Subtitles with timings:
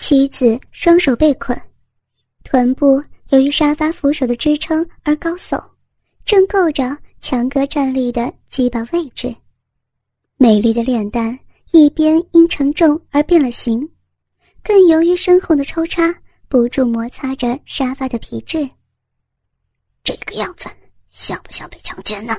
[0.00, 1.54] 妻子双手被捆，
[2.42, 5.62] 臀部由于沙发扶手的支撑而高耸，
[6.24, 9.32] 正够着强哥站立的鸡巴位置。
[10.38, 11.38] 美丽的脸蛋
[11.72, 13.86] 一边因沉重而变了形，
[14.62, 16.12] 更由于身后的抽插
[16.48, 18.68] 不住摩擦着沙发的皮质。
[20.02, 20.70] 这个样子
[21.08, 22.34] 像不像被强奸呢？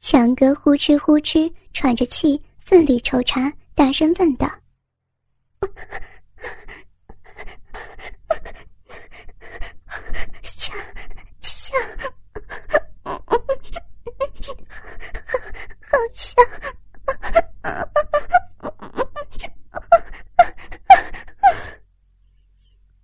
[0.00, 4.46] 强哥呼哧呼哧喘着气，奋力抽插，大声问道
[5.62, 6.14] ：“像像，好好像。”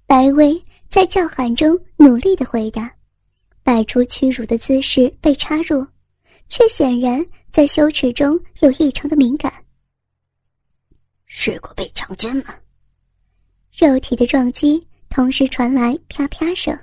[0.06, 2.92] 白薇在叫喊中努力的回答，
[3.62, 5.86] 摆出屈辱的姿势被插入。
[6.50, 9.64] 却显然在羞耻中有异常的敏感。
[11.27, 12.52] 试过被强奸吗？
[13.73, 16.78] 肉体的撞击同时传来啪啪声。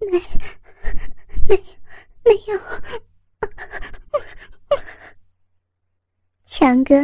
[0.00, 0.18] 没，
[1.48, 1.56] 没，
[2.24, 2.58] 没有。
[6.44, 6.94] 强哥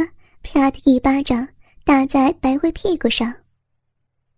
[0.43, 1.47] 啪的一巴掌
[1.85, 3.35] 打在白薇屁股上，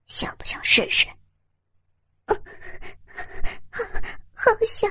[0.07, 1.07] 想不想试试？
[2.27, 2.35] 好，
[4.33, 4.91] 好想。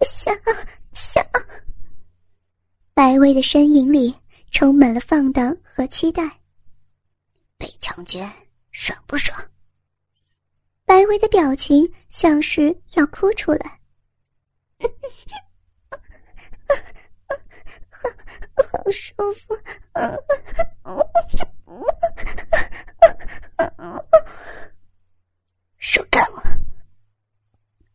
[0.00, 0.34] 想想，
[2.98, 4.12] 白薇的身影里
[4.50, 6.28] 充满了放荡和期待。
[7.56, 8.28] 被强奸
[8.72, 9.40] 爽不爽？
[10.84, 13.78] 白薇的表情像是要哭出来。
[18.56, 19.56] 好，好舒服。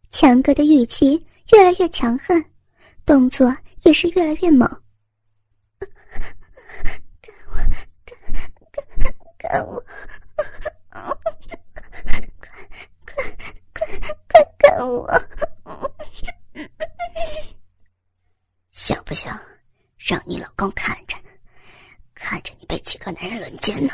[0.09, 2.41] 强哥的语气越来越强悍，
[3.05, 4.65] 动作也是越来越猛。
[7.21, 7.55] 干我，
[9.53, 9.79] 看我！
[10.89, 11.13] 快
[13.05, 13.15] 快
[13.71, 13.85] 快
[14.27, 15.07] 快干我！
[18.71, 19.39] 想不想
[19.99, 21.15] 让你老公看着，
[22.15, 23.93] 看着你被几个男人轮奸呢？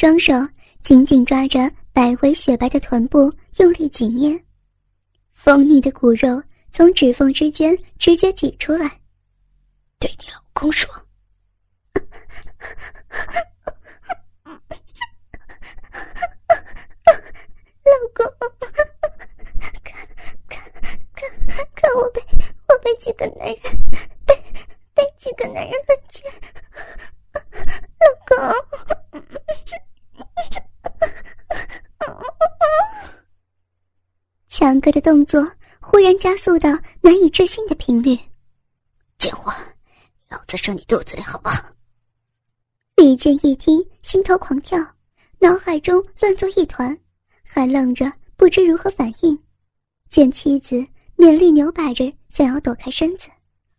[0.00, 0.32] 双手
[0.82, 4.42] 紧紧抓着白薇雪白的臀部，用力紧捏，
[5.34, 8.98] 丰腻的骨肉从指缝之间直接挤出来。
[9.98, 10.90] 对你老公说
[17.84, 18.24] ：“老公，
[18.58, 19.92] 看
[20.48, 20.64] 看
[21.14, 21.28] 看
[21.74, 22.22] 看我被
[22.70, 23.58] 我被几个男人
[24.24, 24.34] 被
[24.94, 25.74] 被几个男人
[26.08, 26.24] 奸，
[27.34, 28.38] 老公。”
[34.80, 35.46] 哥的动作
[35.80, 36.70] 忽然加速到
[37.00, 38.18] 难以置信的频率，
[39.18, 39.52] 贱货，
[40.28, 41.62] 老子射你肚子里好不好？
[42.96, 44.78] 李健一听，心头狂跳，
[45.38, 46.96] 脑海中乱作一团，
[47.42, 49.38] 还愣着不知如何反应。
[50.08, 50.76] 见妻子
[51.16, 53.28] 勉力扭摆着，想要躲开身子，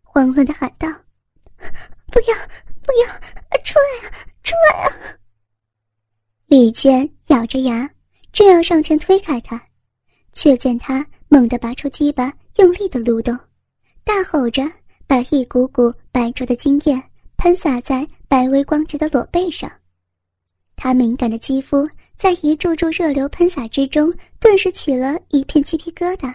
[0.01, 0.87] 慌乱的喊道
[2.11, 2.35] ：“不要，
[2.83, 3.07] 不要，
[3.63, 4.11] 出来啊，
[4.43, 5.17] 出来啊！”
[6.47, 7.89] 李健咬着牙，
[8.33, 9.61] 正要上前推开他。
[10.31, 13.37] 却见他猛地拔出鸡巴，用力的撸动，
[14.03, 14.63] 大吼着，
[15.07, 17.01] 把一股股白灼的精液
[17.37, 19.71] 喷洒在白薇光洁的裸背上。
[20.75, 21.87] 他敏感的肌肤
[22.17, 26.33] 在一柱柱热流喷洒之中，顿时起了一片鸡皮疙瘩，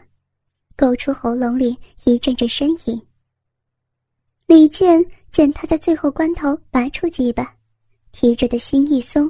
[0.76, 3.02] 勾出喉咙里一阵阵呻吟。
[4.46, 7.56] 李健见他在最后关头拔出鸡巴，
[8.12, 9.28] 提着的心一松，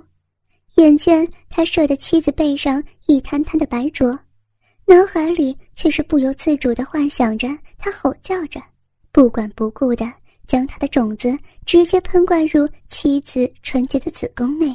[0.74, 4.18] 眼见他射的妻子背上一滩滩的白灼。
[4.88, 8.62] 脑海里却是不由自主的幻想着，他吼叫着，
[9.10, 10.10] 不管不顾的
[10.46, 14.72] 将他的种子直接喷灌入妻子纯洁的子宫内，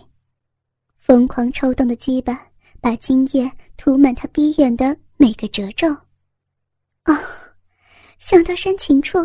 [1.00, 2.46] 疯狂抽动的鸡巴
[2.82, 5.88] 把精液涂满他逼眼的每个褶皱。
[7.06, 7.18] 哦，
[8.20, 9.18] 想到煽情处，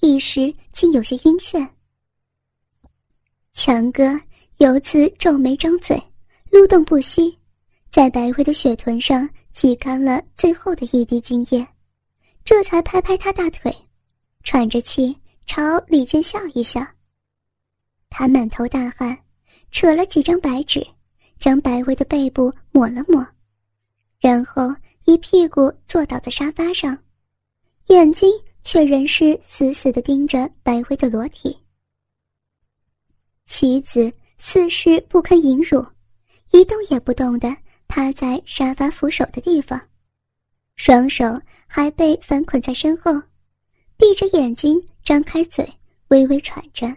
[0.00, 1.68] 一时竟有些晕眩。
[3.52, 4.04] 强哥
[4.58, 6.00] 由此皱眉张嘴，
[6.52, 7.36] 撸动不息，
[7.90, 9.28] 在白灰的雪臀上。
[9.52, 11.66] 挤干了最后的一滴精液，
[12.44, 13.74] 这才拍拍他大腿，
[14.42, 15.16] 喘着气
[15.46, 16.86] 朝李健笑一笑。
[18.08, 19.18] 他满头大汗，
[19.70, 20.86] 扯了几张白纸，
[21.38, 23.26] 将白薇的背部抹了抹，
[24.18, 24.74] 然后
[25.04, 26.96] 一屁股坐倒在沙发上，
[27.88, 28.30] 眼睛
[28.62, 31.56] 却仍是死死的盯着白薇的裸体。
[33.44, 35.84] 妻子似是不堪淫辱，
[36.52, 37.48] 一动也不动的
[37.88, 39.80] 趴在沙发扶手的地方，
[40.76, 43.10] 双手还被反捆在身后，
[43.96, 45.68] 闭着眼睛，张开嘴，
[46.08, 46.94] 微微喘着，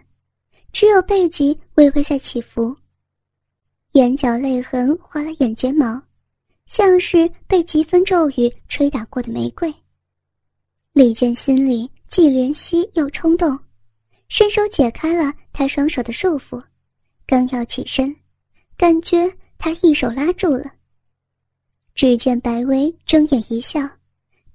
[0.70, 2.76] 只有背脊微微在起伏。
[3.92, 6.00] 眼角泪痕划了眼睫毛，
[6.66, 9.74] 像是被疾风骤雨吹打过的玫瑰。
[10.92, 13.58] 李健心里既怜惜又冲动。
[14.28, 16.62] 伸手解开了他双手的束缚，
[17.26, 18.16] 刚要起身，
[18.78, 20.72] 感觉他一手拉住了。
[21.94, 23.80] 只见白薇睁眼一笑，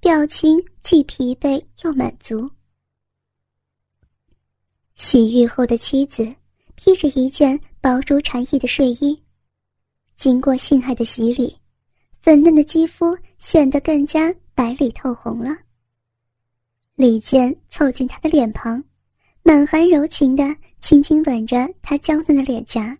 [0.00, 2.48] 表情既疲惫又满足。
[4.94, 6.34] 洗浴后的妻子
[6.74, 9.22] 披着一件薄如蝉翼的睡衣，
[10.16, 11.56] 经过性爱的洗礼，
[12.20, 15.56] 粉嫩的肌肤显得更加白里透红了。
[16.96, 18.82] 李健凑近她的脸庞。
[19.44, 20.44] 满含柔情的
[20.78, 22.98] 轻轻吻着她娇嫩的脸颊，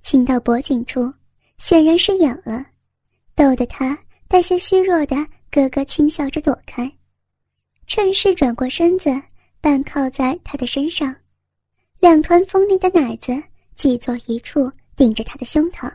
[0.00, 1.12] 亲到脖颈处，
[1.58, 2.64] 显然是痒了，
[3.34, 3.98] 逗得他
[4.28, 5.16] 带些虚弱的
[5.50, 6.90] 咯咯轻笑着躲开，
[7.86, 9.10] 趁势转过身子，
[9.60, 11.14] 半靠在他的身上，
[11.98, 13.42] 两团锋利的奶子
[13.74, 15.92] 挤作一处，顶着他的胸膛。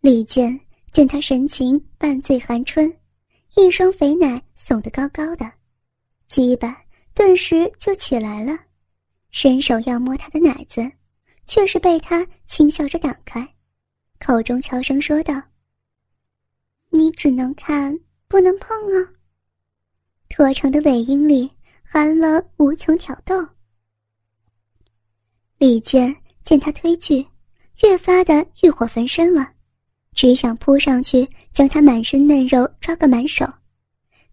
[0.00, 0.58] 李健
[0.92, 2.94] 见他神情半醉寒春，
[3.56, 5.50] 一双肥奶耸得高高的，
[6.26, 6.76] 鸡巴。
[7.12, 8.56] 顿时就起来了，
[9.30, 10.90] 伸手要摸他的奶子，
[11.44, 13.46] 却是被他轻笑着挡开，
[14.20, 15.34] 口中悄声说道
[16.90, 17.98] ：“你只能看，
[18.28, 19.10] 不能碰啊。”
[20.28, 21.50] 驼成的尾音里
[21.82, 23.34] 含了无穷挑逗。
[25.58, 26.14] 李健
[26.44, 27.26] 见他推拒，
[27.82, 29.52] 越发的欲火焚身了，
[30.14, 33.44] 只想扑上去将他满身嫩肉抓个满手，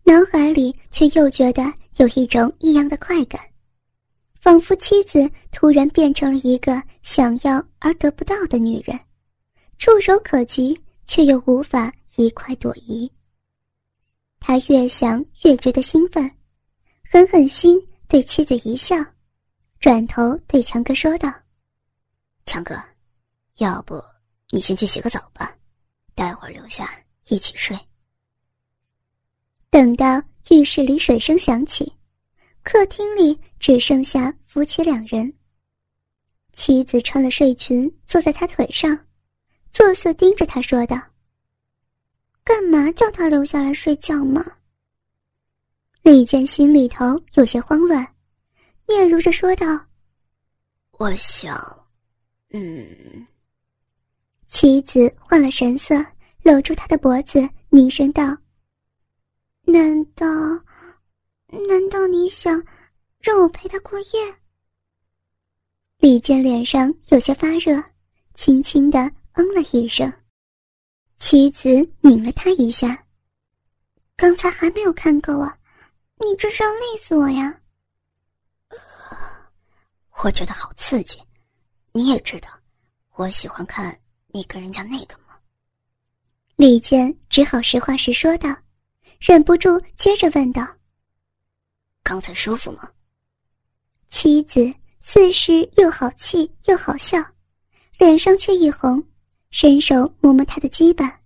[0.04, 1.74] 脑海里却又觉得。
[1.98, 3.42] 有一种异样的快感，
[4.40, 9.00] 仿佛妻子突然变成了一个想要而得不到的女人，
[9.80, 13.10] 触手可及却又无法一块朵颐。
[14.40, 16.30] 他越想越觉得兴奋，
[17.10, 18.96] 狠狠心对妻子一笑，
[19.80, 21.34] 转头对强哥说道
[22.46, 22.76] ：“强哥，
[23.58, 24.04] 要不
[24.52, 25.58] 你先去洗个澡吧，
[26.16, 26.90] 待会儿留下
[27.30, 27.78] 一起睡。”
[29.70, 31.92] 等到浴室里水声响起，
[32.64, 35.32] 客厅里只剩下夫妻两人。
[36.54, 38.98] 妻子穿了睡裙坐在他腿上，
[39.72, 40.98] 作色盯着他说道
[42.48, 44.44] ：“干嘛叫他留下来睡觉嘛？”
[46.02, 48.08] 李健心里头有些慌乱，
[48.86, 49.66] 嗫嚅着说道
[50.98, 51.86] ：“我想，
[52.52, 53.28] 嗯。”
[54.48, 55.94] 妻子换了神色，
[56.42, 58.24] 搂住他的脖子，低声道。
[59.66, 60.26] 难道，
[61.68, 62.64] 难道你想
[63.20, 64.36] 让我陪他过夜？
[65.98, 67.84] 李健脸上有些发热，
[68.36, 70.12] 轻轻的嗯了一声。
[71.18, 71.70] 妻子
[72.02, 73.06] 拧了他一下。
[74.16, 75.58] 刚才还没有看够啊，
[76.20, 77.60] 你这是要累死我呀？
[80.24, 81.22] 我觉得好刺激，
[81.92, 82.50] 你也知道，
[83.16, 85.38] 我喜欢看你跟人家那个吗？
[86.56, 88.56] 李健只好实话实说道。
[89.20, 90.64] 忍不住接着问道
[92.04, 92.88] ：“刚才舒服吗？”
[94.10, 97.18] 妻子似是又好气又好笑，
[97.98, 99.04] 脸上却一红，
[99.50, 101.20] 伸手摸摸他的鸡巴，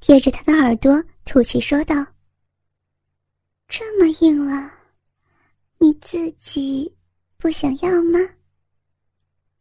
[0.00, 1.94] 贴着他的耳朵吐气说道
[3.68, 4.70] ：“这么硬了，
[5.78, 6.98] 你自己
[7.36, 8.18] 不想要吗？”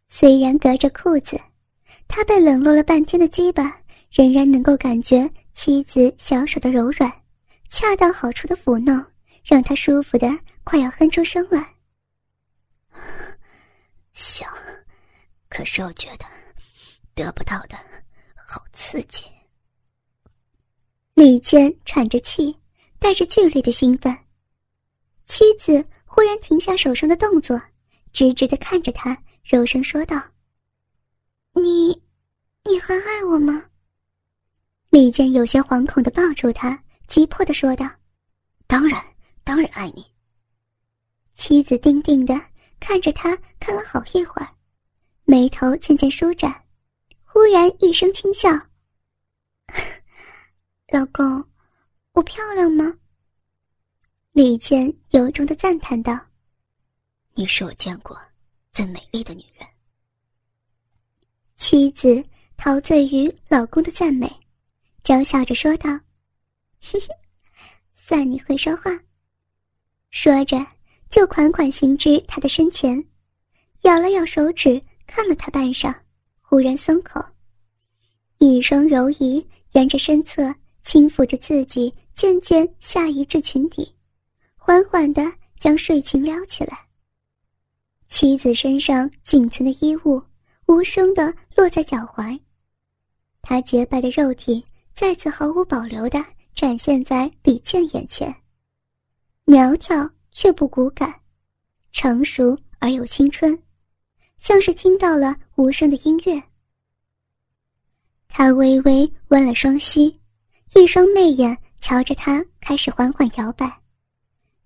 [0.10, 1.40] 虽然隔着裤子，
[2.08, 3.80] 他被冷落了半天的鸡巴
[4.12, 7.12] 仍然能够感觉妻子小手的柔软。
[7.72, 9.06] 恰到好处的抚弄，
[9.44, 10.28] 让他舒服的
[10.64, 11.76] 快要哼出声来。
[14.14, 14.52] 想，
[15.48, 16.26] 可是我觉得
[17.14, 17.78] 得不到的
[18.90, 19.24] 刺激。
[21.14, 22.58] 李健喘着气，
[22.98, 24.18] 带着剧烈的兴奋。
[25.26, 27.62] 妻子忽然停下手上的动作，
[28.12, 30.20] 直直的看着他，柔声说道
[31.54, 32.02] ：“你，
[32.64, 33.64] 你还爱我吗？”
[34.90, 36.84] 李健有些惶恐的抱住他。
[37.08, 37.88] 急迫的说道
[38.66, 39.00] ：“当然，
[39.44, 40.04] 当然爱你。”
[41.36, 42.34] 妻子定定的
[42.80, 44.50] 看着他，看了好一会儿，
[45.26, 46.66] 眉头渐渐舒展，
[47.24, 48.50] 忽然一声轻笑
[50.92, 51.44] ：“老公，
[52.14, 52.98] 我漂亮吗？”
[54.32, 56.18] 李健由衷的赞叹道
[57.36, 58.18] ：“你是我见过
[58.72, 59.68] 最美丽的女人。”
[61.58, 62.24] 妻子
[62.56, 64.30] 陶醉于老公的赞美，
[65.04, 65.90] 娇笑着说道。
[66.82, 67.08] 哼哼，
[67.92, 68.92] 算你会说话。
[70.12, 70.58] 说着，
[71.10, 73.04] 就款款行至他的身前，
[73.82, 75.94] 咬了咬手指，看了他半晌，
[76.42, 77.24] 忽然松口，
[78.38, 83.96] 一双柔仪沿着身侧轻抚着自己，渐渐下移至裙底，
[84.56, 86.88] 缓缓地将睡裙撩起来。
[88.08, 90.22] 妻子身上仅存的衣物
[90.66, 92.40] 无声地落在脚踝，
[93.42, 96.24] 他洁白的肉体再次毫无保留地
[96.56, 98.36] 展现在李健眼前。
[99.46, 101.22] 苗条却不骨感，
[101.92, 103.62] 成熟而有青春，
[104.38, 106.42] 像是听到了无声的音乐。
[108.28, 110.20] 他微微弯了双膝，
[110.76, 113.82] 一双媚眼瞧着他，开始缓缓摇摆，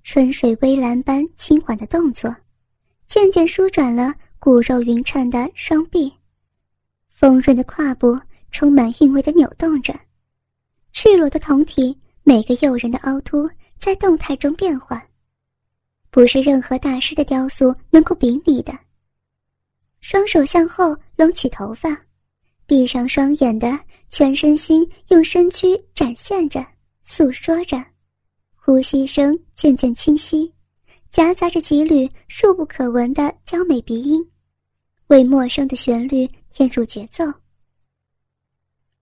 [0.03, 2.35] 春水微澜般轻缓的动作，
[3.07, 6.13] 渐渐舒展了骨肉匀称的双臂，
[7.09, 8.19] 丰润的胯部
[8.51, 9.93] 充满韵味的扭动着，
[10.91, 13.49] 赤裸的胴体每个诱人的凹凸。
[13.79, 15.09] 在动态中变换，
[16.09, 18.71] 不是任何大师的雕塑能够比拟的。
[19.99, 21.89] 双手向后拢起头发，
[22.65, 23.79] 闭上双眼的
[24.09, 26.65] 全身心用身躯展现着、
[27.01, 27.83] 诉说着，
[28.55, 30.51] 呼吸声渐渐清晰，
[31.11, 34.25] 夹杂着几缕数不可闻的娇美鼻音，
[35.07, 37.23] 为陌生的旋律添入节奏。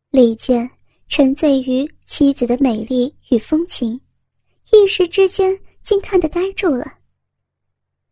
[0.10, 0.70] 李健
[1.08, 4.00] 沉醉于妻子的美丽与风情。
[4.74, 6.86] 一时之间，竟看得呆住了。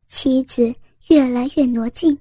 [0.07, 0.73] 妻子
[1.07, 2.17] 越来越挪近，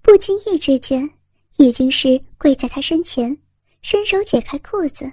[0.00, 1.08] 不经意之间，
[1.56, 3.36] 已经是跪在他身前，
[3.82, 5.10] 伸手解开裤子，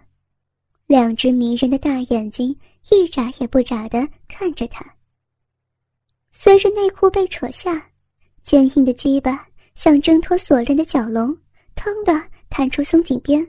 [0.88, 2.58] 两只迷人的大眼睛
[2.90, 4.86] 一眨也不眨的看着他。
[6.32, 7.92] 随着内裤被扯下，
[8.42, 11.38] 坚硬的鸡巴像挣脱锁链的蛟龙，
[11.76, 12.14] 腾的
[12.50, 13.48] 弹出松紧边，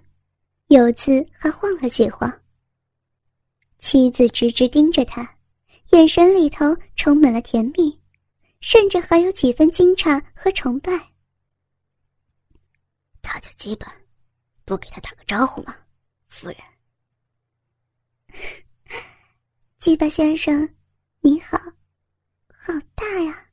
[0.68, 2.32] 有次还晃了几晃。
[3.78, 5.36] 妻子直直盯着他，
[5.90, 7.98] 眼神里头充满了甜蜜，
[8.60, 11.11] 甚至还有几分惊诧和崇拜。
[13.22, 13.88] 他叫基本，
[14.64, 15.74] 不给他打个招呼吗，
[16.28, 16.56] 夫人？
[19.78, 20.68] 基本先生，
[21.20, 21.56] 你好，
[22.54, 23.46] 好大呀，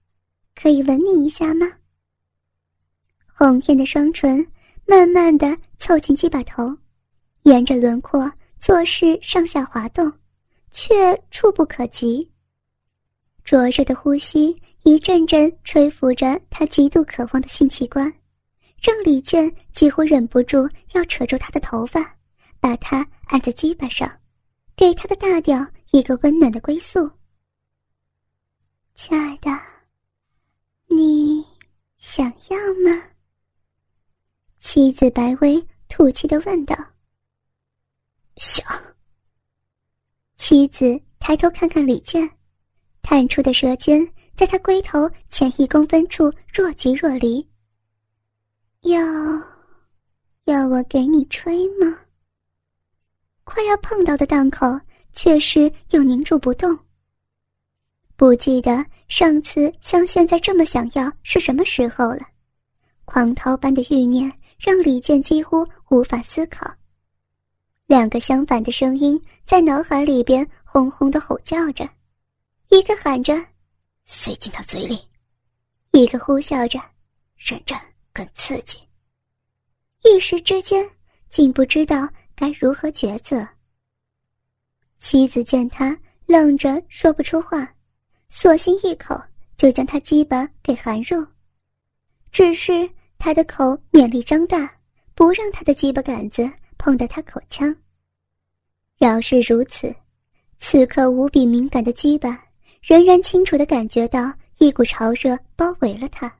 [0.54, 1.66] 可以吻你一下吗？
[3.28, 4.46] 红艳的双唇
[4.86, 6.78] 慢慢的凑近鸡巴头，
[7.44, 10.20] 沿着轮廓做事上下滑动。
[10.72, 12.32] 却触不可及。
[13.44, 18.14] 灼热的呼吸一阵阵吹拂着他极度渴望的性器官，
[18.82, 22.18] 让李健几乎忍不住要扯住他的头发，
[22.60, 24.10] 把他按在鸡巴上，
[24.76, 27.10] 给他的大屌一个温暖的归宿。
[28.94, 29.50] 亲爱的，
[30.88, 31.46] 你
[31.98, 33.04] 想要吗？
[34.58, 36.76] 妻子白薇吐气的问道。
[38.38, 38.66] 想。
[40.36, 42.30] 妻子抬头看看李健，
[43.02, 44.06] 探出的舌尖
[44.36, 47.49] 在他龟头前一公分处若即若离。
[48.82, 49.02] 要，
[50.46, 52.00] 要我给你吹吗？
[53.44, 54.80] 快要碰到的档口，
[55.12, 56.78] 却是又凝住不动。
[58.16, 62.22] 不记得上次像现在这么想要是什么时候了，
[63.04, 66.70] 狂涛般的欲念让李健几乎无法思考。
[67.86, 71.90] 两个相反的声音在脑海里边轰轰的吼叫着，
[72.70, 73.34] 一个喊着
[74.06, 75.00] “塞进他嘴里”，
[75.92, 76.80] 一个呼啸着
[77.36, 77.76] “忍着
[78.20, 78.78] 很刺激”。
[80.04, 80.86] 一时之间，
[81.30, 83.48] 竟不知道该如何抉择。
[84.98, 87.74] 妻子见他愣着说不出话，
[88.28, 89.18] 索性一口
[89.56, 91.26] 就将他鸡巴给含入，
[92.30, 94.70] 只是他的口勉力张大，
[95.16, 96.50] 不让他的鸡巴杆子。
[96.82, 97.76] 碰到他口腔。
[98.98, 99.94] 饶是如此，
[100.60, 102.42] 此刻无比敏感的鸡巴
[102.82, 106.34] 仍然清楚的感觉到一股潮热包围了他，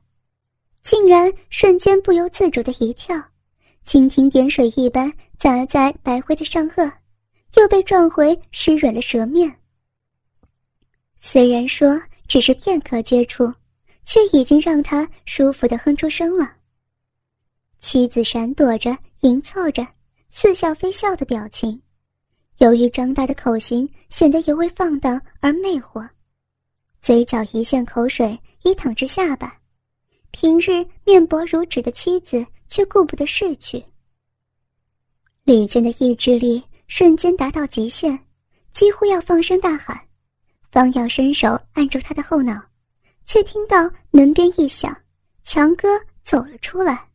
[0.82, 3.16] 竟然瞬间不由自主的一跳，
[3.86, 6.90] 蜻蜓点水一般砸在白灰的上颚，
[7.56, 9.54] 又被撞回湿软的舌面。
[11.18, 13.52] 虽然说只是片刻接触，
[14.04, 16.56] 却已经让他舒服的哼出声了。
[17.78, 19.86] 妻子闪躲着，迎凑着。
[20.32, 21.82] 似笑非笑的表情，
[22.58, 26.08] 由于张大的口型显得尤为放荡而魅惑，
[27.00, 29.59] 嘴角一线口水已淌至下巴。
[30.30, 33.84] 平日面薄如纸的妻子却顾不得逝去。
[35.44, 38.18] 李健的意志力瞬间达到极限，
[38.72, 39.98] 几乎要放声大喊，
[40.70, 42.60] 方要伸手按住他的后脑，
[43.24, 44.96] 却听到门边一响，
[45.42, 45.88] 强哥
[46.22, 47.08] 走了出来。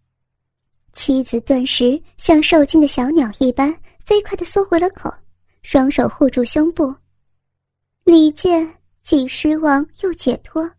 [0.91, 3.73] 妻子顿时像受惊的小鸟一般，
[4.05, 5.13] 飞快地缩回了口，
[5.61, 6.93] 双手护住胸部。
[8.03, 8.69] 李健
[9.01, 10.69] 既失望又解脱，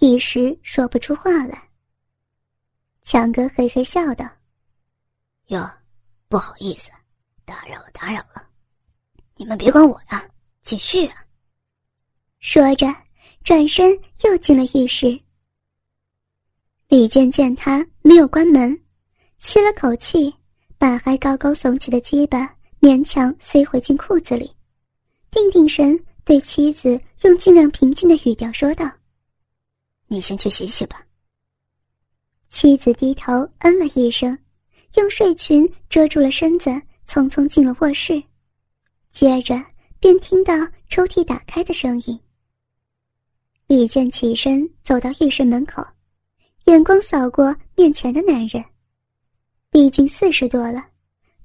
[0.00, 1.65] 一时说不出话来。
[3.06, 4.28] 强哥嘿嘿笑道
[5.46, 5.64] ：“哟，
[6.26, 6.90] 不好意思，
[7.44, 8.44] 打扰了，打扰了，
[9.36, 10.28] 你们别管我呀，
[10.60, 11.24] 继续啊。”
[12.40, 12.92] 说着，
[13.44, 15.20] 转身又进了浴室。
[16.88, 18.76] 李健见他没有关门，
[19.38, 20.34] 吸了口气，
[20.76, 24.52] 把还高高耸起的鸡巴勉强塞回进裤子里，
[25.30, 28.90] 定定神，对妻子用尽量平静的语调说道
[30.10, 31.00] ：“你先去洗洗吧。”
[32.56, 34.36] 妻子低头嗯了一声，
[34.94, 36.70] 用睡裙遮住了身子，
[37.06, 38.22] 匆匆进了卧室，
[39.12, 39.62] 接着
[40.00, 40.54] 便听到
[40.88, 42.18] 抽屉打开的声音。
[43.66, 45.86] 李健起身走到浴室门口，
[46.64, 48.64] 眼光扫过面前的男人。
[49.70, 50.82] 毕竟四十多了，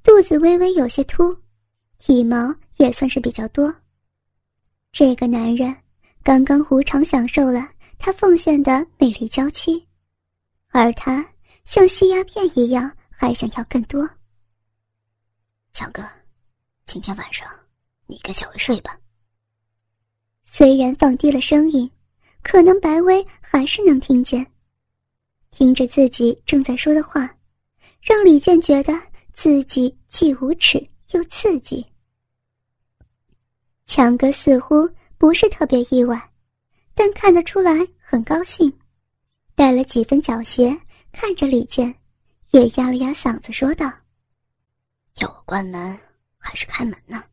[0.01, 1.35] 肚子微微有些凸，
[1.97, 3.75] 体毛也算是比较多。
[4.93, 5.75] 这个男人
[6.23, 7.67] 刚刚无偿享受了
[7.99, 9.85] 他奉献的美丽娇妻，
[10.71, 11.25] 而他
[11.63, 14.09] 像吸鸦片一样，还想要更多。
[15.73, 16.03] 强哥，
[16.85, 17.47] 今天晚上
[18.07, 18.99] 你跟小薇睡吧。
[20.43, 21.89] 虽然放低了声音。
[22.43, 24.43] 可能白薇还是能听见，
[25.51, 27.37] 听着自己正在说的话，
[28.01, 28.91] 让李健觉得
[29.31, 31.85] 自己既无耻又刺激。
[33.85, 36.31] 强哥似乎不是特别意外，
[36.95, 38.75] 但看得出来很高兴，
[39.61, 40.75] 带了几分狡黠，
[41.11, 41.93] 看着李健，
[42.49, 43.85] 也压了压嗓子说道
[45.21, 45.95] ：“要我关门
[46.39, 47.23] 还是开门呢？”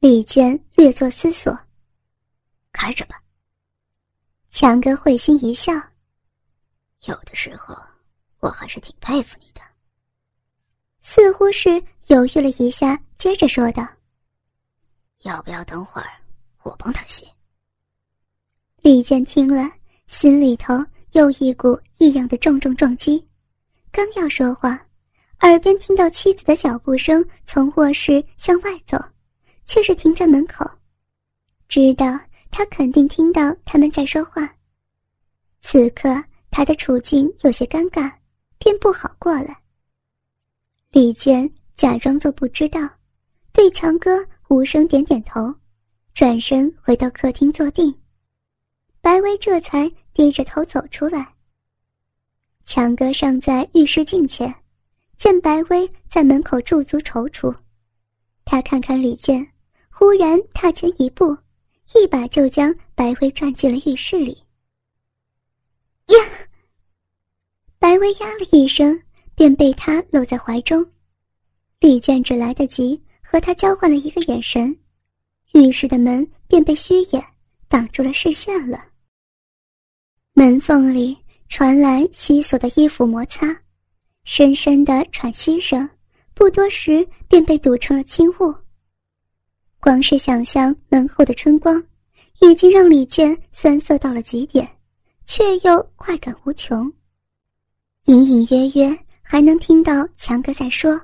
[0.00, 1.54] 李健略作思索
[2.72, 3.22] ：“开着吧。”
[4.48, 5.74] 强哥会心一笑，
[7.06, 7.76] 有的时候
[8.38, 9.60] 我还是挺佩服你的。
[11.02, 11.68] 似乎是
[12.06, 13.86] 犹豫了一下，接着说道
[15.24, 16.08] ：“要不要等会儿
[16.62, 17.28] 我帮他洗？”
[18.80, 19.70] 李健听了，
[20.06, 20.82] 心里头
[21.14, 23.26] 又一股异样的重重撞击，
[23.90, 24.86] 刚要说话，
[25.40, 29.02] 耳边听到妻子的脚步声从卧室向外走，
[29.64, 30.68] 却是停在门口，
[31.68, 32.06] 知道。
[32.56, 34.48] 他肯定听到他们在说话。
[35.60, 36.22] 此刻
[36.52, 38.08] 他的处境有些尴尬，
[38.58, 39.56] 便不好过来。
[40.92, 42.88] 李健假装作不知道，
[43.52, 45.52] 对强哥无声点点头，
[46.14, 47.92] 转身回到客厅坐定。
[49.04, 51.34] 白薇这才低着头走出来。
[52.64, 54.52] 强哥尚在浴室镜前，
[55.18, 57.54] 见白薇在门口驻足踌躇，
[58.46, 59.46] 他看看李健，
[59.90, 61.36] 忽然踏前一步。
[61.94, 64.42] 一把就将白薇拽进了浴室里。
[66.06, 66.16] 呀！
[67.78, 68.98] 白薇呀了一声，
[69.34, 70.84] 便被他搂在怀中。
[71.78, 74.74] 李健只来得及和他交换了一个眼神，
[75.52, 77.22] 浴室的门便被虚掩
[77.68, 78.82] 挡住了视线了。
[80.36, 81.16] 门缝里
[81.48, 83.46] 传来西索的衣服摩擦，
[84.24, 85.88] 深深的喘息声，
[86.34, 88.52] 不多时便被堵成了轻雾。
[89.78, 91.80] 光是想象门后的春光，
[92.40, 94.68] 已经让李健酸涩到了极点，
[95.24, 96.92] 却又快感无穷。
[98.06, 101.00] 隐隐约约还能听到强哥在说：“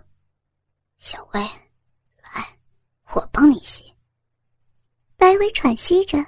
[0.99, 2.59] 小薇，来，
[3.15, 3.85] 我帮你洗。”
[5.17, 6.19] 白薇喘息着：“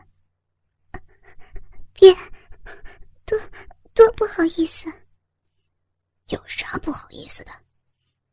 [1.92, 2.14] 别，
[3.32, 4.90] 多多不好意思。”
[6.30, 7.52] 有啥不好意思的？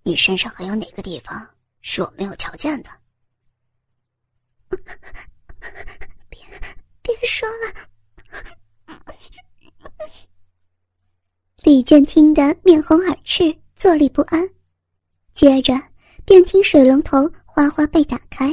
[0.03, 1.47] 你身上还有哪个地方
[1.81, 2.89] 是我没有瞧见的？
[6.29, 6.39] 别
[7.01, 7.73] 别说了！
[11.63, 14.49] 李健听得面红耳赤，坐立不安。
[15.33, 15.73] 接着
[16.25, 18.49] 便听水龙头哗哗被打开，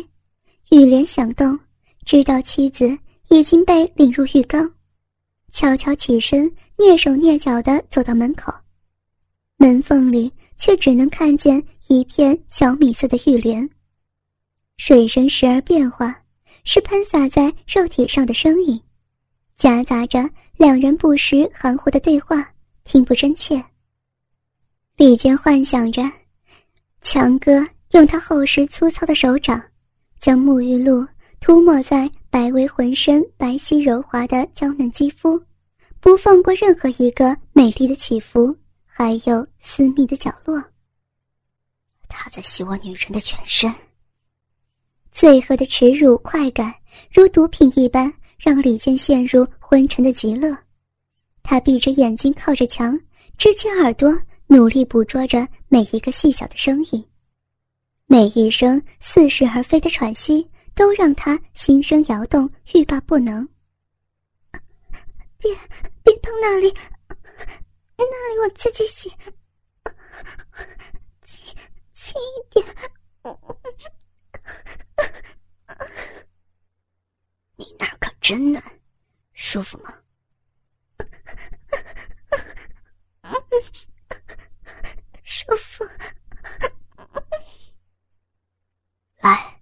[0.70, 1.58] 浴帘响动，
[2.04, 2.98] 知道妻子
[3.30, 4.74] 已经被领入浴缸，
[5.56, 8.52] 悄悄起身，蹑手蹑脚的走到门口，
[9.56, 13.66] 门缝里却只能看见一片小米色的浴帘。
[14.76, 16.14] 水声时而变化，
[16.64, 18.78] 是喷洒在肉体上的声音，
[19.56, 22.46] 夹杂着两人不时含糊的对话，
[22.84, 23.64] 听不真切。
[24.98, 26.02] 李坚幻想着，
[27.00, 29.58] 强哥用他厚实粗糙的手掌，
[30.20, 31.06] 将沐浴露
[31.40, 35.40] 涂抹在白薇浑身白皙柔滑的娇嫩肌肤，
[36.00, 40.62] 不放过任何一个美丽的起伏，还有私密的角落。
[42.08, 43.72] 他在吸我女人的全身。
[45.10, 46.74] 最后的耻辱快感，
[47.12, 50.56] 如毒品一般，让李健陷入昏沉的极乐。
[51.42, 52.98] 他闭着眼睛，靠着墙，
[53.38, 54.12] 支起耳朵，
[54.48, 57.04] 努力捕捉着每一个细小的声音。
[58.06, 63.48] 每一声似是而非的喘息，都让他心生摇动，欲罢不能。
[65.38, 65.52] 别
[66.04, 66.72] 别碰那里，
[67.96, 69.08] 那里我自己洗，
[71.22, 71.56] 轻
[71.94, 72.64] 轻一点。
[77.56, 78.62] 你那儿可真嫩，
[79.32, 79.94] 舒服吗？
[85.24, 85.84] 舒服。
[89.20, 89.60] 来，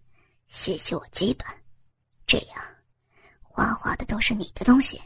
[0.55, 1.45] 洗洗我基本，
[2.29, 2.64] 这样
[3.43, 5.03] 花花的都是你的东西，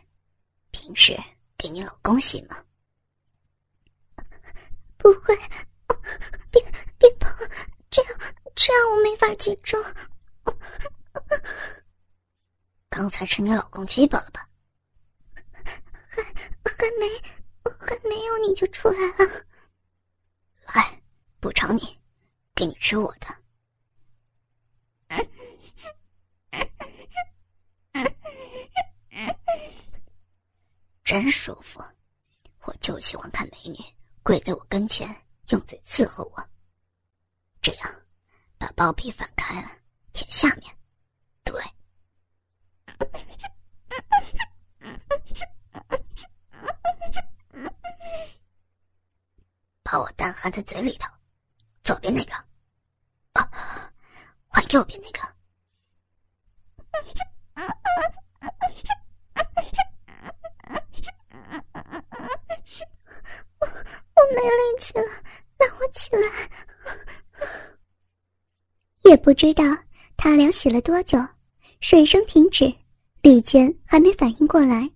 [0.73, 1.19] 平时
[1.57, 2.63] 给你老公洗吗？
[4.99, 5.35] 不会，
[6.51, 6.63] 别
[6.99, 7.33] 别碰，
[7.89, 8.13] 这样
[8.55, 9.83] 这样我没法集中。
[12.91, 14.47] 刚才吃你老公鸡巴了吧？
[16.11, 17.09] 还还没
[17.81, 19.47] 还没有你就出来了。
[20.75, 21.03] 来，
[21.41, 21.99] 补偿你，
[22.55, 23.35] 给你吃我的。
[31.05, 31.83] 真舒服，
[32.65, 33.79] 我就喜欢看美女
[34.23, 35.09] 跪在我跟前，
[35.49, 36.49] 用嘴伺候我。
[37.63, 38.03] 这样，
[38.59, 39.71] 把包皮反开了，
[40.13, 40.77] 舔下面。
[41.45, 41.63] 对，
[49.83, 51.09] 把我蛋含在嘴里头。
[51.83, 52.35] 左边那个，
[54.59, 55.21] 换右边那个。
[63.61, 65.05] 我我没力气了，
[65.59, 66.29] 让我起来。
[69.05, 69.63] 也不知道
[70.17, 71.17] 他俩洗了多久，
[71.81, 72.75] 水声停止，
[73.23, 74.91] 李健还没反应过来，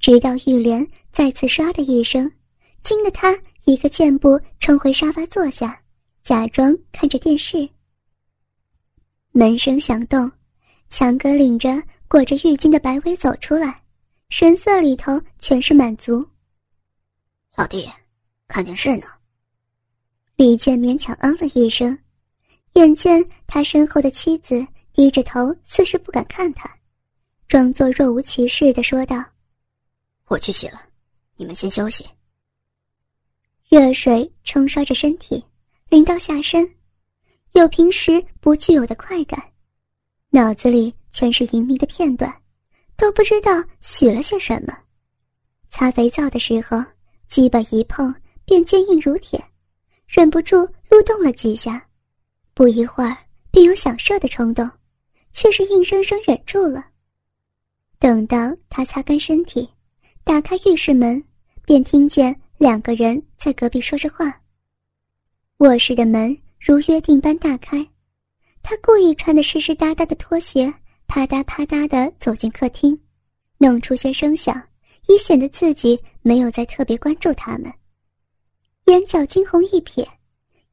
[0.00, 2.32] 直到玉莲再次唰的一声，
[2.82, 5.82] 惊得他一个箭步冲回沙发坐下，
[6.22, 7.68] 假装看着电视。
[9.38, 10.28] 门声响动，
[10.90, 13.84] 强哥领着裹着浴巾的白薇走出来，
[14.30, 16.28] 神色里头全是满足。
[17.54, 17.88] 老弟。
[18.48, 19.06] 看电视呢。
[20.34, 21.96] 李健勉强嗯了一声，
[22.72, 26.68] 眼见他身后的妻子低着头，似是不敢看他，
[27.46, 29.24] 装作若无其事的说道
[30.26, 30.82] ：“我去洗了，
[31.36, 32.04] 你们先休息。”
[33.70, 35.44] 热水冲刷着身体，
[35.90, 36.68] 淋到下身，
[37.52, 39.42] 有平时不具有的快感，
[40.30, 42.42] 脑子里全是淫迷的片段，
[42.96, 44.76] 都不知道洗了些什么。
[45.70, 46.82] 擦肥皂的时候，
[47.28, 48.14] 鸡巴一碰。
[48.48, 49.38] 便坚硬如铁，
[50.06, 50.56] 忍不住
[50.88, 51.86] 撸动了几下，
[52.54, 53.14] 不一会儿
[53.50, 54.66] 便有想射的冲动，
[55.32, 56.82] 却是硬生生忍住了。
[57.98, 59.68] 等到他擦干身体，
[60.24, 61.22] 打开浴室门，
[61.66, 64.40] 便听见两个人在隔壁说着话。
[65.58, 67.86] 卧室的门如约定般大开，
[68.62, 70.72] 他故意穿的湿湿哒哒的拖鞋，
[71.06, 73.00] 啪嗒啪嗒的走进客厅，
[73.58, 74.60] 弄出些声响，
[75.08, 77.72] 以显得自己没有在特别关注他们。
[78.86, 80.06] 眼角惊鸿一瞥，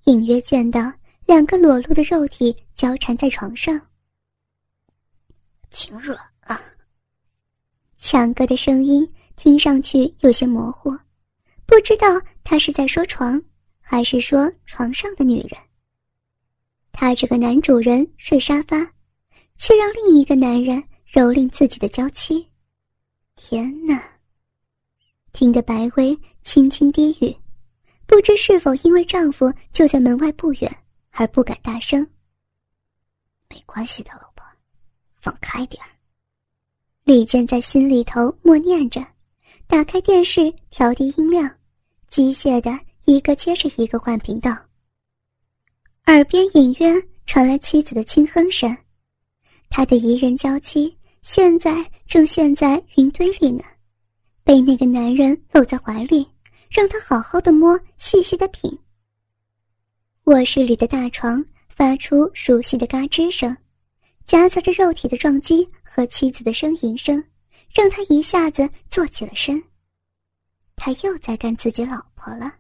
[0.05, 0.91] 隐约见到
[1.25, 3.79] 两个裸露的肉体交缠在床上，
[5.69, 6.59] 挺软啊。
[7.97, 10.91] 强哥的声音听上去有些模糊，
[11.65, 12.07] 不知道
[12.43, 13.41] 他是在说床，
[13.79, 15.51] 还是说床上的女人。
[16.97, 18.77] 他这个男主人睡沙发，
[19.57, 20.81] 却让另一个男人
[21.11, 22.47] 蹂躏自己的娇妻。
[23.35, 24.01] 天哪！
[25.33, 27.35] 听得白薇轻轻低语。
[28.07, 30.73] 不知是否因为丈夫就在门外不远，
[31.09, 32.07] 而不敢大声。
[33.49, 34.45] 没关系的，老婆，
[35.19, 35.89] 放开点儿。
[37.03, 39.05] 李健在心里头默念着，
[39.67, 41.53] 打开电视，调低音量，
[42.07, 42.71] 机械的
[43.03, 44.55] 一个接着一个换频道。
[46.07, 48.75] 耳边隐约传来妻子的轻哼声，
[49.69, 53.63] 他的宜人娇妻现在正陷在云堆里呢，
[54.43, 56.27] 被那个男人搂在怀里。
[56.69, 58.77] 让他好好的摸，细细的品。
[60.25, 63.55] 卧室里的大床发出熟悉的嘎吱声，
[64.25, 67.23] 夹杂着肉体的撞击和妻子的呻吟声，
[67.73, 69.63] 让他一下子坐起了身。
[70.75, 72.53] 他又在干自己老婆了。